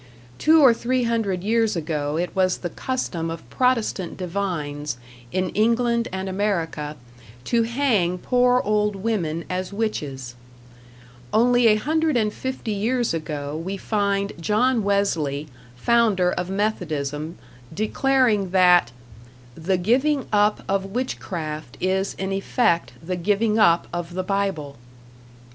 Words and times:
Two 0.39 0.61
or 0.63 0.73
three 0.73 1.03
hundred 1.03 1.43
years 1.43 1.75
ago 1.75 2.17
it 2.17 2.35
was 2.35 2.57
the 2.57 2.71
custom 2.71 3.29
of 3.29 3.47
Protestant 3.51 4.17
divines 4.17 4.97
in 5.31 5.49
England 5.49 6.07
and 6.11 6.27
America 6.27 6.95
to 7.43 7.61
hang 7.61 8.17
poor 8.17 8.61
old 8.65 8.95
women 8.95 9.45
as 9.47 9.71
witches; 9.71 10.33
only 11.31 11.67
a 11.67 11.75
hundred 11.75 12.17
and 12.17 12.33
fifty 12.33 12.71
years 12.71 13.13
ago 13.13 13.55
we 13.55 13.77
find 13.77 14.33
John 14.41 14.83
Wesley, 14.83 15.47
founder 15.75 16.31
of 16.31 16.49
Methodism, 16.49 17.37
declaring 17.71 18.49
that 18.49 18.89
"the 19.53 19.77
giving 19.77 20.25
up 20.33 20.63
of 20.67 20.83
witchcraft 20.83 21.77
is 21.79 22.15
in 22.15 22.31
effect 22.31 22.93
the 23.03 23.15
giving 23.15 23.59
up 23.59 23.85
of 23.93 24.15
the 24.15 24.23
Bible." 24.23 24.77